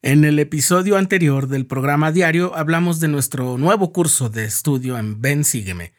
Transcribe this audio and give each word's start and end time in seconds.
En 0.00 0.24
el 0.24 0.38
episodio 0.38 0.96
anterior 0.96 1.48
del 1.48 1.66
programa 1.66 2.12
diario 2.12 2.54
hablamos 2.54 3.00
de 3.00 3.08
nuestro 3.08 3.58
nuevo 3.58 3.92
curso 3.92 4.28
de 4.28 4.44
estudio 4.44 4.96
en 4.96 5.20
Ven 5.20 5.42
Sígueme, 5.42 5.92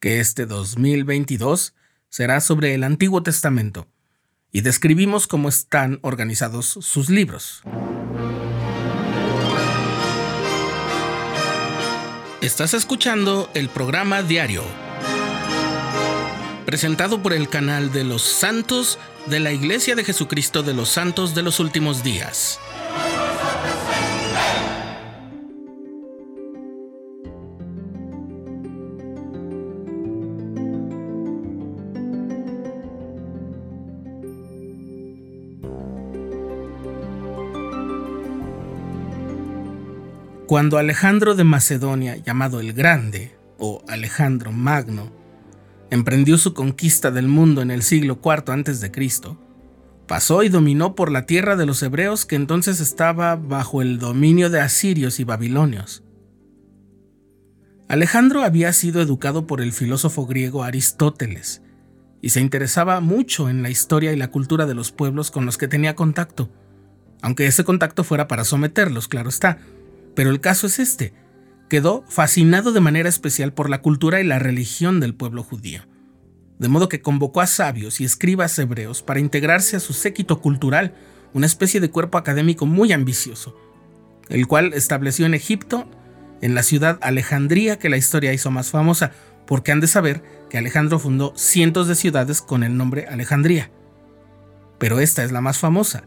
que 0.00 0.20
este 0.20 0.46
2022 0.46 1.74
será 2.08 2.40
sobre 2.40 2.72
el 2.72 2.82
Antiguo 2.82 3.22
Testamento, 3.22 3.88
y 4.52 4.62
describimos 4.62 5.26
cómo 5.26 5.50
están 5.50 5.98
organizados 6.00 6.64
sus 6.64 7.10
libros. 7.10 7.62
Estás 12.40 12.72
escuchando 12.72 13.50
el 13.52 13.68
programa 13.68 14.22
diario, 14.22 14.64
presentado 16.64 17.22
por 17.22 17.34
el 17.34 17.50
canal 17.50 17.92
de 17.92 18.04
los 18.04 18.22
santos 18.22 18.98
de 19.26 19.40
la 19.40 19.52
Iglesia 19.52 19.94
de 19.94 20.04
Jesucristo 20.04 20.62
de 20.62 20.72
los 20.72 20.88
Santos 20.88 21.34
de 21.34 21.42
los 21.42 21.60
Últimos 21.60 22.02
Días. 22.02 22.58
Cuando 40.52 40.76
Alejandro 40.76 41.34
de 41.34 41.44
Macedonia, 41.44 42.16
llamado 42.16 42.60
el 42.60 42.74
Grande, 42.74 43.34
o 43.56 43.82
Alejandro 43.88 44.52
Magno, 44.52 45.10
emprendió 45.90 46.36
su 46.36 46.52
conquista 46.52 47.10
del 47.10 47.26
mundo 47.26 47.62
en 47.62 47.70
el 47.70 47.82
siglo 47.82 48.20
IV 48.22 48.52
a.C., 48.52 48.92
pasó 50.06 50.42
y 50.42 50.50
dominó 50.50 50.94
por 50.94 51.10
la 51.10 51.24
tierra 51.24 51.56
de 51.56 51.64
los 51.64 51.82
hebreos 51.82 52.26
que 52.26 52.36
entonces 52.36 52.80
estaba 52.80 53.36
bajo 53.36 53.80
el 53.80 53.98
dominio 53.98 54.50
de 54.50 54.60
asirios 54.60 55.20
y 55.20 55.24
babilonios. 55.24 56.04
Alejandro 57.88 58.42
había 58.42 58.74
sido 58.74 59.00
educado 59.00 59.46
por 59.46 59.62
el 59.62 59.72
filósofo 59.72 60.26
griego 60.26 60.64
Aristóteles 60.64 61.62
y 62.20 62.28
se 62.28 62.42
interesaba 62.42 63.00
mucho 63.00 63.48
en 63.48 63.62
la 63.62 63.70
historia 63.70 64.12
y 64.12 64.16
la 64.16 64.30
cultura 64.30 64.66
de 64.66 64.74
los 64.74 64.92
pueblos 64.92 65.30
con 65.30 65.46
los 65.46 65.56
que 65.56 65.68
tenía 65.68 65.96
contacto, 65.96 66.50
aunque 67.22 67.46
ese 67.46 67.64
contacto 67.64 68.04
fuera 68.04 68.28
para 68.28 68.44
someterlos, 68.44 69.08
claro 69.08 69.30
está, 69.30 69.58
pero 70.14 70.30
el 70.30 70.40
caso 70.40 70.66
es 70.66 70.78
este. 70.78 71.14
Quedó 71.68 72.04
fascinado 72.08 72.72
de 72.72 72.80
manera 72.80 73.08
especial 73.08 73.52
por 73.52 73.70
la 73.70 73.80
cultura 73.80 74.20
y 74.20 74.24
la 74.24 74.38
religión 74.38 75.00
del 75.00 75.14
pueblo 75.14 75.42
judío. 75.42 75.82
De 76.58 76.68
modo 76.68 76.88
que 76.88 77.00
convocó 77.00 77.40
a 77.40 77.46
sabios 77.46 78.00
y 78.00 78.04
escribas 78.04 78.58
hebreos 78.58 79.02
para 79.02 79.20
integrarse 79.20 79.76
a 79.76 79.80
su 79.80 79.92
séquito 79.92 80.40
cultural, 80.40 80.94
una 81.32 81.46
especie 81.46 81.80
de 81.80 81.90
cuerpo 81.90 82.18
académico 82.18 82.66
muy 82.66 82.92
ambicioso, 82.92 83.56
el 84.28 84.46
cual 84.46 84.74
estableció 84.74 85.26
en 85.26 85.34
Egipto, 85.34 85.88
en 86.40 86.54
la 86.54 86.62
ciudad 86.62 86.98
Alejandría 87.02 87.78
que 87.78 87.88
la 87.88 87.96
historia 87.96 88.32
hizo 88.32 88.50
más 88.50 88.70
famosa, 88.70 89.12
porque 89.46 89.72
han 89.72 89.80
de 89.80 89.86
saber 89.86 90.22
que 90.50 90.58
Alejandro 90.58 90.98
fundó 90.98 91.32
cientos 91.36 91.88
de 91.88 91.94
ciudades 91.94 92.42
con 92.42 92.62
el 92.62 92.76
nombre 92.76 93.06
Alejandría. 93.06 93.70
Pero 94.78 95.00
esta 95.00 95.24
es 95.24 95.32
la 95.32 95.40
más 95.40 95.58
famosa, 95.58 96.04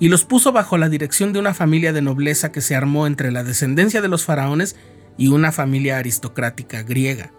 y 0.00 0.08
los 0.08 0.24
puso 0.24 0.52
bajo 0.52 0.78
la 0.78 0.88
dirección 0.88 1.32
de 1.32 1.40
una 1.40 1.54
familia 1.54 1.92
de 1.92 2.02
nobleza 2.02 2.52
que 2.52 2.60
se 2.60 2.76
armó 2.76 3.06
entre 3.06 3.32
la 3.32 3.44
descendencia 3.44 4.00
de 4.00 4.08
los 4.08 4.24
faraones 4.24 4.76
y 5.16 5.28
una 5.28 5.52
familia 5.52 5.98
aristocrática 5.98 6.82
griega. 6.82 7.32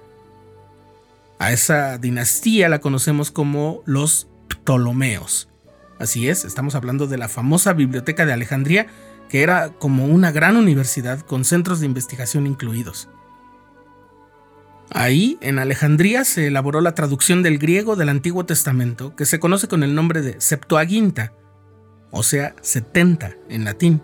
A 1.40 1.54
esa 1.54 1.98
dinastía 1.98 2.68
la 2.68 2.80
conocemos 2.80 3.32
como 3.32 3.82
los 3.86 4.28
Ptolomeos. 4.50 5.48
Así 6.00 6.28
es, 6.28 6.44
estamos 6.44 6.76
hablando 6.76 7.08
de 7.08 7.18
la 7.18 7.30
famosa 7.30 7.74
Biblioteca 7.74 8.26
de 8.26 8.34
Alejandría, 8.34 8.88
que 9.30 9.42
era 9.42 9.70
como 9.70 10.06
una 10.06 10.32
gran 10.32 10.58
universidad 10.58 11.22
con 11.22 11.46
centros 11.46 11.80
de 11.80 11.86
investigación 11.86 12.46
incluidos. 12.48 13.10
Ahí, 14.92 15.38
en 15.42 15.60
Alejandría, 15.60 16.26
se 16.26 16.48
elaboró 16.48 16.82
la 16.82 16.96
traducción 16.96 17.44
del 17.44 17.60
griego 17.60 17.96
del 17.96 18.10
Antiguo 18.10 18.46
Testamento, 18.46 19.16
que 19.16 19.26
se 19.26 19.40
conoce 19.40 19.68
con 19.68 19.84
el 19.84 19.94
nombre 19.94 20.22
de 20.22 20.42
Septuaginta, 20.42 21.32
o 22.12 22.24
sea, 22.24 22.56
70 22.62 23.36
en 23.50 23.66
latín, 23.66 24.02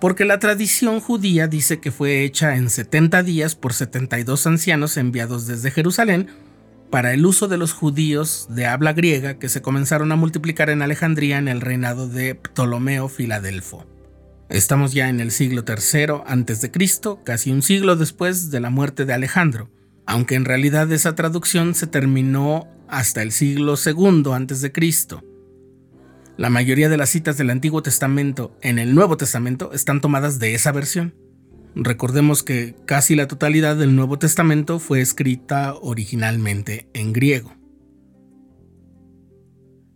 porque 0.00 0.24
la 0.24 0.38
tradición 0.38 1.00
judía 1.00 1.46
dice 1.46 1.80
que 1.80 1.90
fue 1.90 2.24
hecha 2.24 2.56
en 2.56 2.70
70 2.70 3.22
días 3.22 3.54
por 3.54 3.74
72 3.74 4.46
ancianos 4.46 4.96
enviados 4.96 5.46
desde 5.46 5.70
Jerusalén 5.70 6.28
para 6.90 7.12
el 7.14 7.24
uso 7.24 7.48
de 7.48 7.56
los 7.56 7.72
judíos 7.72 8.48
de 8.50 8.66
habla 8.66 8.92
griega 8.92 9.38
que 9.38 9.48
se 9.48 9.62
comenzaron 9.62 10.10
a 10.10 10.16
multiplicar 10.16 10.70
en 10.70 10.82
Alejandría 10.82 11.38
en 11.38 11.48
el 11.48 11.60
reinado 11.60 12.08
de 12.08 12.34
Ptolomeo 12.34 13.08
Filadelfo. 13.08 13.86
Estamos 14.48 14.92
ya 14.92 15.08
en 15.08 15.20
el 15.20 15.30
siglo 15.30 15.64
III 15.66 16.22
a.C., 16.26 16.72
casi 17.24 17.52
un 17.52 17.62
siglo 17.62 17.94
después 17.94 18.50
de 18.50 18.58
la 18.58 18.70
muerte 18.70 19.04
de 19.04 19.12
Alejandro, 19.12 19.70
aunque 20.06 20.34
en 20.34 20.44
realidad 20.44 20.90
esa 20.90 21.14
traducción 21.14 21.76
se 21.76 21.86
terminó 21.86 22.66
hasta 22.88 23.22
el 23.22 23.30
siglo 23.30 23.74
II 23.76 24.24
a.C. 24.32 24.72
La 26.40 26.48
mayoría 26.48 26.88
de 26.88 26.96
las 26.96 27.10
citas 27.10 27.36
del 27.36 27.50
Antiguo 27.50 27.82
Testamento 27.82 28.56
en 28.62 28.78
el 28.78 28.94
Nuevo 28.94 29.18
Testamento 29.18 29.74
están 29.74 30.00
tomadas 30.00 30.38
de 30.38 30.54
esa 30.54 30.72
versión. 30.72 31.14
Recordemos 31.74 32.42
que 32.42 32.74
casi 32.86 33.14
la 33.14 33.28
totalidad 33.28 33.76
del 33.76 33.94
Nuevo 33.94 34.18
Testamento 34.18 34.78
fue 34.78 35.02
escrita 35.02 35.74
originalmente 35.74 36.88
en 36.94 37.12
griego. 37.12 37.52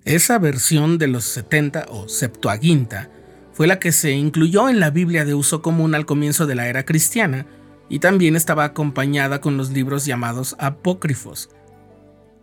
Esa 0.04 0.38
versión 0.38 0.98
de 0.98 1.06
los 1.06 1.24
70 1.24 1.86
o 1.88 2.10
Septuaginta 2.10 3.08
fue 3.54 3.66
la 3.66 3.78
que 3.78 3.90
se 3.90 4.10
incluyó 4.10 4.68
en 4.68 4.80
la 4.80 4.90
Biblia 4.90 5.24
de 5.24 5.32
uso 5.32 5.62
común 5.62 5.94
al 5.94 6.04
comienzo 6.04 6.44
de 6.44 6.56
la 6.56 6.68
era 6.68 6.84
cristiana 6.84 7.46
y 7.88 8.00
también 8.00 8.36
estaba 8.36 8.64
acompañada 8.64 9.40
con 9.40 9.56
los 9.56 9.70
libros 9.70 10.04
llamados 10.04 10.56
apócrifos. 10.58 11.48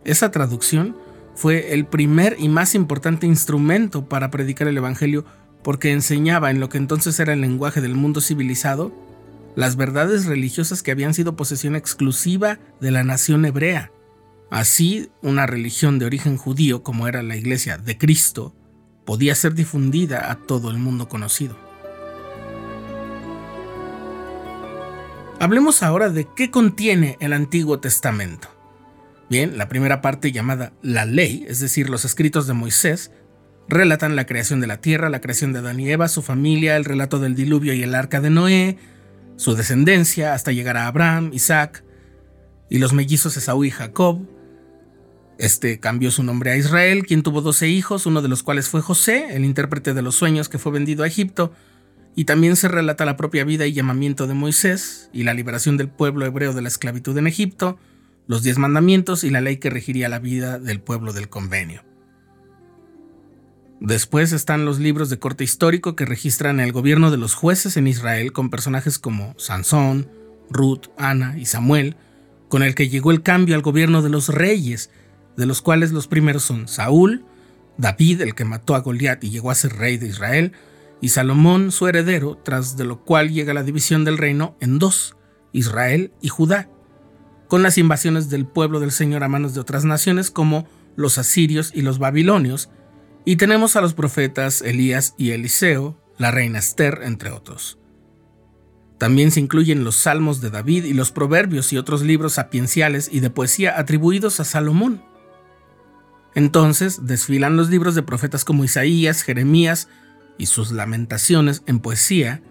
Esa 0.04 0.32
traducción 0.32 0.96
fue 1.34 1.72
el 1.74 1.86
primer 1.86 2.36
y 2.38 2.48
más 2.48 2.74
importante 2.74 3.26
instrumento 3.26 4.08
para 4.08 4.30
predicar 4.30 4.68
el 4.68 4.76
Evangelio 4.76 5.24
porque 5.62 5.92
enseñaba 5.92 6.50
en 6.50 6.60
lo 6.60 6.68
que 6.68 6.78
entonces 6.78 7.18
era 7.20 7.32
el 7.32 7.40
lenguaje 7.40 7.80
del 7.80 7.94
mundo 7.94 8.20
civilizado 8.20 8.92
las 9.54 9.76
verdades 9.76 10.26
religiosas 10.26 10.82
que 10.82 10.90
habían 10.90 11.14
sido 11.14 11.36
posesión 11.36 11.76
exclusiva 11.76 12.58
de 12.80 12.90
la 12.90 13.04
nación 13.04 13.44
hebrea. 13.44 13.92
Así, 14.50 15.10
una 15.22 15.46
religión 15.46 15.98
de 15.98 16.06
origen 16.06 16.36
judío 16.36 16.82
como 16.82 17.06
era 17.08 17.22
la 17.22 17.36
Iglesia 17.36 17.78
de 17.78 17.98
Cristo 17.98 18.54
podía 19.04 19.34
ser 19.34 19.54
difundida 19.54 20.30
a 20.30 20.36
todo 20.36 20.70
el 20.70 20.78
mundo 20.78 21.08
conocido. 21.08 21.56
Hablemos 25.40 25.82
ahora 25.82 26.08
de 26.08 26.28
qué 26.36 26.50
contiene 26.50 27.16
el 27.20 27.32
Antiguo 27.32 27.80
Testamento. 27.80 28.48
Bien, 29.30 29.56
la 29.56 29.68
primera 29.68 30.00
parte 30.02 30.32
llamada 30.32 30.72
la 30.82 31.04
ley, 31.06 31.44
es 31.48 31.60
decir, 31.60 31.88
los 31.88 32.04
escritos 32.04 32.46
de 32.46 32.52
Moisés, 32.52 33.10
relatan 33.68 34.16
la 34.16 34.26
creación 34.26 34.60
de 34.60 34.66
la 34.66 34.80
tierra, 34.80 35.08
la 35.08 35.20
creación 35.20 35.52
de 35.52 35.60
Adán 35.60 35.80
y 35.80 35.90
Eva, 35.90 36.08
su 36.08 36.22
familia, 36.22 36.76
el 36.76 36.84
relato 36.84 37.18
del 37.18 37.34
diluvio 37.34 37.72
y 37.72 37.82
el 37.82 37.94
arca 37.94 38.20
de 38.20 38.30
Noé, 38.30 38.78
su 39.36 39.54
descendencia 39.54 40.34
hasta 40.34 40.52
llegar 40.52 40.76
a 40.76 40.86
Abraham, 40.86 41.30
Isaac 41.32 41.84
y 42.68 42.78
los 42.78 42.92
mellizos 42.92 43.36
Esaú 43.36 43.64
y 43.64 43.70
Jacob. 43.70 44.20
Este 45.38 45.80
cambió 45.80 46.10
su 46.10 46.22
nombre 46.22 46.50
a 46.52 46.56
Israel, 46.56 47.04
quien 47.06 47.22
tuvo 47.22 47.40
doce 47.40 47.68
hijos, 47.68 48.06
uno 48.06 48.22
de 48.22 48.28
los 48.28 48.42
cuales 48.42 48.68
fue 48.68 48.82
José, 48.82 49.34
el 49.34 49.44
intérprete 49.44 49.94
de 49.94 50.02
los 50.02 50.14
sueños 50.14 50.48
que 50.48 50.58
fue 50.58 50.72
vendido 50.72 51.04
a 51.04 51.06
Egipto, 51.06 51.52
y 52.14 52.26
también 52.26 52.56
se 52.56 52.68
relata 52.68 53.06
la 53.06 53.16
propia 53.16 53.44
vida 53.44 53.66
y 53.66 53.72
llamamiento 53.72 54.26
de 54.26 54.34
Moisés 54.34 55.08
y 55.12 55.22
la 55.22 55.34
liberación 55.34 55.78
del 55.78 55.88
pueblo 55.88 56.26
hebreo 56.26 56.52
de 56.52 56.60
la 56.60 56.68
esclavitud 56.68 57.16
en 57.16 57.26
Egipto, 57.26 57.78
los 58.26 58.42
diez 58.42 58.58
mandamientos 58.58 59.24
y 59.24 59.30
la 59.30 59.40
ley 59.40 59.56
que 59.56 59.70
regiría 59.70 60.08
la 60.08 60.18
vida 60.18 60.58
del 60.58 60.80
pueblo 60.80 61.12
del 61.12 61.28
convenio. 61.28 61.82
Después 63.80 64.32
están 64.32 64.64
los 64.64 64.78
libros 64.78 65.10
de 65.10 65.18
corte 65.18 65.42
histórico 65.42 65.96
que 65.96 66.04
registran 66.04 66.60
el 66.60 66.70
gobierno 66.70 67.10
de 67.10 67.16
los 67.16 67.34
jueces 67.34 67.76
en 67.76 67.88
Israel 67.88 68.32
con 68.32 68.48
personajes 68.48 69.00
como 69.00 69.34
Sansón, 69.38 70.08
Ruth, 70.50 70.86
Ana 70.96 71.36
y 71.36 71.46
Samuel, 71.46 71.96
con 72.48 72.62
el 72.62 72.76
que 72.76 72.88
llegó 72.88 73.10
el 73.10 73.22
cambio 73.22 73.56
al 73.56 73.62
gobierno 73.62 74.00
de 74.02 74.10
los 74.10 74.28
reyes, 74.28 74.90
de 75.36 75.46
los 75.46 75.62
cuales 75.62 75.90
los 75.90 76.06
primeros 76.06 76.44
son 76.44 76.68
Saúl, 76.68 77.24
David, 77.76 78.20
el 78.20 78.34
que 78.34 78.44
mató 78.44 78.76
a 78.76 78.80
Goliat 78.80 79.24
y 79.24 79.30
llegó 79.30 79.50
a 79.50 79.56
ser 79.56 79.72
rey 79.72 79.96
de 79.96 80.06
Israel, 80.06 80.52
y 81.00 81.08
Salomón, 81.08 81.72
su 81.72 81.88
heredero, 81.88 82.38
tras 82.44 82.76
de 82.76 82.84
lo 82.84 83.02
cual 83.02 83.32
llega 83.32 83.54
la 83.54 83.64
división 83.64 84.04
del 84.04 84.18
reino 84.18 84.56
en 84.60 84.78
dos, 84.78 85.16
Israel 85.52 86.12
y 86.20 86.28
Judá 86.28 86.68
con 87.52 87.62
las 87.62 87.76
invasiones 87.76 88.30
del 88.30 88.46
pueblo 88.46 88.80
del 88.80 88.92
Señor 88.92 89.22
a 89.22 89.28
manos 89.28 89.52
de 89.52 89.60
otras 89.60 89.84
naciones 89.84 90.30
como 90.30 90.66
los 90.96 91.18
asirios 91.18 91.70
y 91.74 91.82
los 91.82 91.98
babilonios, 91.98 92.70
y 93.26 93.36
tenemos 93.36 93.76
a 93.76 93.82
los 93.82 93.92
profetas 93.92 94.62
Elías 94.62 95.14
y 95.18 95.32
Eliseo, 95.32 96.00
la 96.16 96.30
reina 96.30 96.60
Esther, 96.60 97.00
entre 97.02 97.28
otros. 97.30 97.78
También 98.96 99.30
se 99.30 99.40
incluyen 99.40 99.84
los 99.84 99.96
salmos 99.96 100.40
de 100.40 100.48
David 100.48 100.84
y 100.84 100.94
los 100.94 101.12
proverbios 101.12 101.74
y 101.74 101.76
otros 101.76 102.00
libros 102.00 102.32
sapienciales 102.32 103.10
y 103.12 103.20
de 103.20 103.28
poesía 103.28 103.78
atribuidos 103.78 104.40
a 104.40 104.44
Salomón. 104.44 105.02
Entonces 106.34 107.04
desfilan 107.04 107.58
los 107.58 107.68
libros 107.68 107.94
de 107.94 108.02
profetas 108.02 108.46
como 108.46 108.64
Isaías, 108.64 109.20
Jeremías, 109.20 109.88
y 110.38 110.46
sus 110.46 110.72
lamentaciones 110.72 111.62
en 111.66 111.80
poesía, 111.80 112.42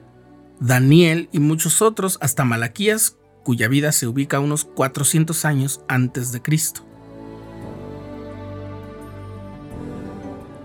Daniel 0.60 1.28
y 1.32 1.40
muchos 1.40 1.82
otros 1.82 2.20
hasta 2.22 2.46
Malaquías, 2.46 3.18
cuya 3.44 3.68
vida 3.68 3.92
se 3.92 4.08
ubica 4.08 4.40
unos 4.40 4.66
400 4.66 5.46
años 5.46 5.82
antes 5.88 6.32
de 6.32 6.42
Cristo. 6.42 6.86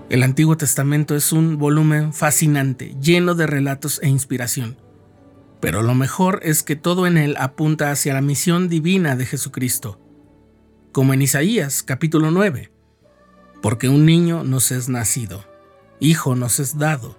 El 0.08 0.23
Antiguo 0.23 0.56
Testamento 0.56 1.17
es 1.17 1.32
un 1.32 1.58
volumen 1.58 2.12
fascinante, 2.12 2.94
lleno 3.00 3.34
de 3.34 3.46
relatos 3.49 4.00
e 4.02 4.08
inspiración. 4.08 4.76
Pero 5.61 5.82
lo 5.82 5.94
mejor 5.94 6.40
es 6.44 6.62
que 6.62 6.76
todo 6.76 7.08
en 7.08 7.17
él 7.17 7.34
apunta 7.38 7.90
hacia 7.90 8.14
la 8.14 8.20
misión 8.20 8.69
divina 8.69 9.17
de 9.17 9.26
Jesucristo. 9.26 10.00
Como 10.93 11.12
en 11.12 11.23
Isaías 11.23 11.82
capítulo 11.82 12.31
9, 12.31 12.70
porque 13.62 13.88
un 13.88 14.06
niño 14.06 14.44
nos 14.44 14.70
es 14.70 14.88
nacido, 14.88 15.44
hijo 15.99 16.37
nos 16.37 16.61
es 16.61 16.78
dado, 16.78 17.19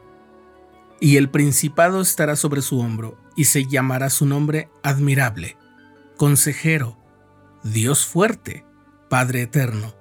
y 1.02 1.18
el 1.18 1.30
principado 1.30 2.00
estará 2.00 2.38
sobre 2.38 2.62
su 2.62 2.80
hombro, 2.80 3.18
y 3.38 3.46
se 3.46 3.66
llamará 3.66 4.10
su 4.10 4.26
nombre 4.26 4.70
admirable, 4.84 5.56
consejero, 6.18 6.98
Dios 7.64 8.06
fuerte, 8.06 8.66
Padre 9.10 9.44
eterno, 9.44 9.96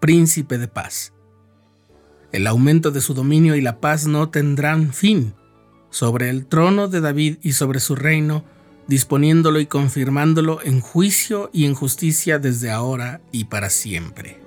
príncipe 0.00 0.58
de 0.58 0.68
paz 0.68 1.14
el 2.36 2.46
aumento 2.46 2.90
de 2.90 3.00
su 3.00 3.14
dominio 3.14 3.56
y 3.56 3.60
la 3.60 3.80
paz 3.80 4.06
no 4.06 4.28
tendrán 4.28 4.92
fin 4.92 5.34
sobre 5.90 6.28
el 6.28 6.46
trono 6.46 6.88
de 6.88 7.00
David 7.00 7.38
y 7.40 7.52
sobre 7.52 7.80
su 7.80 7.94
reino, 7.94 8.44
disponiéndolo 8.88 9.58
y 9.58 9.66
confirmándolo 9.66 10.60
en 10.62 10.80
juicio 10.80 11.48
y 11.52 11.64
en 11.64 11.74
justicia 11.74 12.38
desde 12.38 12.70
ahora 12.70 13.22
y 13.32 13.44
para 13.44 13.70
siempre. 13.70 14.45